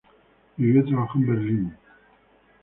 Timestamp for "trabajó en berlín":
0.89-1.73